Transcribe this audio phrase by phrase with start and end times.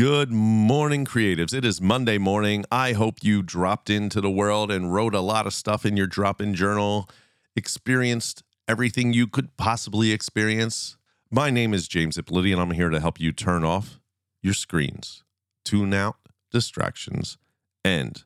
[0.00, 1.52] Good morning, creatives.
[1.52, 2.64] It is Monday morning.
[2.72, 6.06] I hope you dropped into the world and wrote a lot of stuff in your
[6.06, 7.06] drop in journal,
[7.54, 10.96] experienced everything you could possibly experience.
[11.30, 14.00] My name is James Ippoliti, and I'm here to help you turn off
[14.40, 15.22] your screens,
[15.66, 16.16] tune out
[16.50, 17.36] distractions,
[17.84, 18.24] and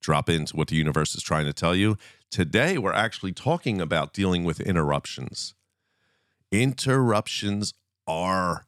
[0.00, 1.98] drop into what the universe is trying to tell you.
[2.30, 5.54] Today, we're actually talking about dealing with interruptions.
[6.52, 7.74] Interruptions
[8.06, 8.64] are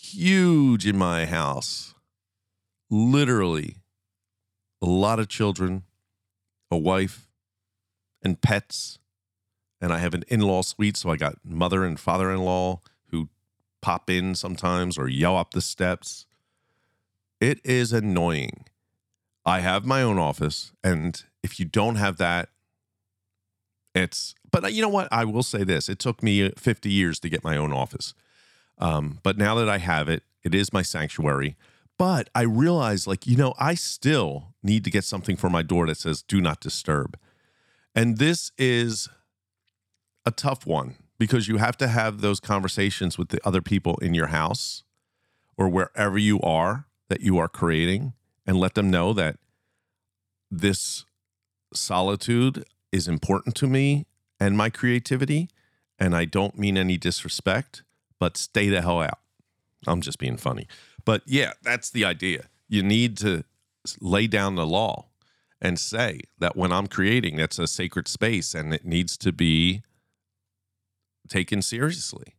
[0.00, 1.94] huge in my house.
[2.90, 3.76] Literally,
[4.80, 5.82] a lot of children,
[6.70, 7.28] a wife,
[8.22, 8.98] and pets.
[9.80, 10.96] And I have an in law suite.
[10.96, 12.80] So I got mother and father in law
[13.10, 13.28] who
[13.82, 16.26] pop in sometimes or yell up the steps.
[17.40, 18.64] It is annoying.
[19.44, 20.72] I have my own office.
[20.82, 22.48] And if you don't have that,
[23.94, 25.08] it's, but you know what?
[25.10, 28.14] I will say this it took me 50 years to get my own office.
[28.78, 31.56] Um, but now that I have it, it is my sanctuary.
[31.98, 35.86] But I realize, like, you know, I still need to get something for my door
[35.86, 37.18] that says do not disturb.
[37.94, 39.08] And this is
[40.24, 44.14] a tough one because you have to have those conversations with the other people in
[44.14, 44.84] your house
[45.56, 48.12] or wherever you are that you are creating
[48.46, 49.36] and let them know that
[50.50, 51.04] this
[51.74, 54.06] solitude is important to me
[54.38, 55.48] and my creativity.
[55.98, 57.82] And I don't mean any disrespect
[58.18, 59.18] but stay the hell out.
[59.86, 60.66] I'm just being funny.
[61.04, 62.46] But yeah, that's the idea.
[62.68, 63.44] You need to
[64.00, 65.06] lay down the law
[65.60, 69.82] and say that when I'm creating, that's a sacred space and it needs to be
[71.28, 72.34] taken seriously.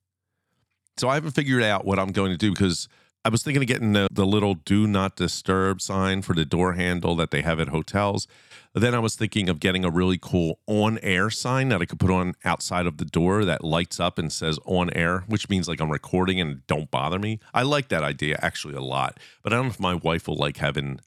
[0.98, 2.88] So I haven't figured out what I'm going to do because
[3.30, 6.74] I was thinking of getting the, the little do not disturb sign for the door
[6.74, 8.28] handle that they have at hotels.
[8.74, 12.00] Then I was thinking of getting a really cool on air sign that I could
[12.00, 15.68] put on outside of the door that lights up and says on air, which means
[15.68, 17.40] like I'm recording and don't bother me.
[17.54, 20.36] I like that idea actually a lot, but I don't know if my wife will
[20.36, 21.00] like having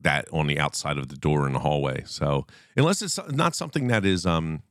[0.00, 2.02] that on the outside of the door in the hallway.
[2.06, 2.46] So
[2.78, 4.62] unless it's not something that is, um,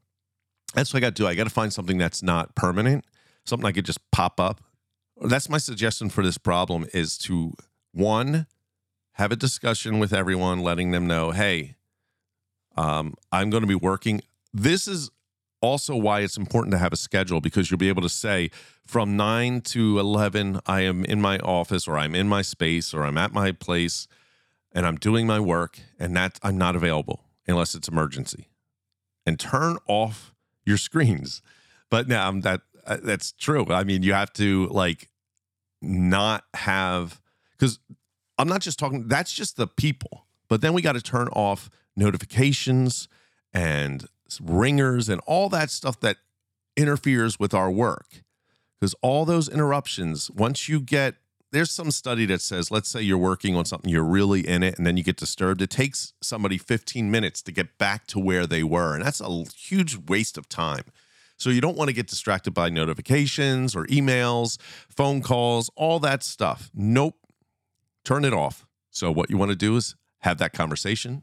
[0.74, 1.28] that's what I got to do.
[1.28, 3.06] I got to find something that's not permanent,
[3.46, 4.62] something I could just pop up
[5.22, 7.54] that's my suggestion for this problem is to
[7.92, 8.48] one
[9.14, 11.76] have a discussion with everyone letting them know hey
[12.76, 14.22] um, i'm going to be working.
[14.54, 15.10] This is
[15.62, 18.52] also why it's important to have a schedule because you'll be able to say
[18.86, 23.04] from 9 to 11 i am in my office or i'm in my space or
[23.04, 24.08] i'm at my place
[24.72, 28.50] and i'm doing my work and that i'm not available unless it's emergency.
[29.26, 30.34] And turn off
[30.66, 31.42] your screens.
[31.90, 33.66] But now um, that Uh, that's true.
[33.70, 35.10] I mean, you have to like
[35.82, 37.22] not have
[37.52, 37.80] because
[38.38, 39.08] I'm not just talking.
[39.08, 40.26] That's just the people.
[40.48, 43.10] But then we got to turn off notifications
[43.54, 44.08] and
[44.42, 46.18] ringers and all that stuff that
[46.78, 48.24] interferes with our work.
[48.80, 51.16] Because all those interruptions, once you get
[51.52, 54.78] there's some study that says, let's say you're working on something, you're really in it,
[54.78, 55.62] and then you get disturbed.
[55.62, 58.96] It takes somebody 15 minutes to get back to where they were.
[58.96, 60.84] And that's a huge waste of time.
[61.38, 64.58] So you don't want to get distracted by notifications or emails,
[64.90, 66.72] phone calls, all that stuff.
[66.74, 67.16] Nope.
[68.04, 68.66] Turn it off.
[68.90, 71.22] So what you want to do is have that conversation.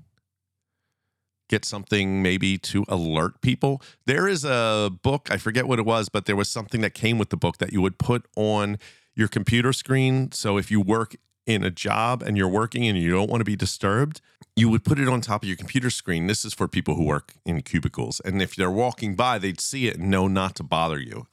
[1.49, 3.83] Get something maybe to alert people.
[4.07, 7.19] There is a book, I forget what it was, but there was something that came
[7.19, 8.79] with the book that you would put on
[9.15, 10.33] your computer screen.
[10.33, 11.17] So if you work
[11.47, 14.21] in a job and you're working and you don't want to be disturbed,
[14.57, 16.27] you would put it on top of your computer screen.
[16.27, 18.21] This is for people who work in cubicles.
[18.25, 21.27] And if they're walking by, they'd see it and know not to bother you.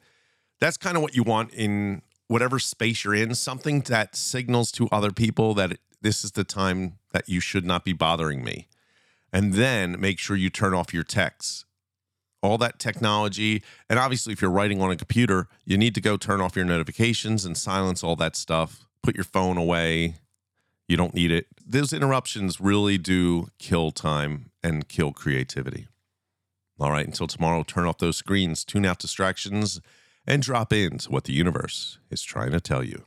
[0.60, 4.88] That's kind of what you want in whatever space you're in, something that signals to
[4.92, 8.68] other people that this is the time that you should not be bothering me.
[9.34, 11.66] And then make sure you turn off your texts.
[12.44, 13.62] All that technology.
[13.88, 16.66] And obviously, if you're writing on a computer, you need to go turn off your
[16.66, 20.16] notifications and silence all that stuff put your phone away.
[20.88, 21.48] You don't need it.
[21.66, 25.88] Those interruptions really do kill time and kill creativity.
[26.80, 29.80] All right, until tomorrow, turn off those screens, tune out distractions,
[30.26, 33.06] and drop into what the universe is trying to tell you.